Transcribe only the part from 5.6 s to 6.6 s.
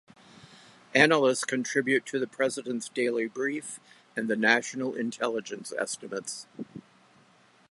Estimates.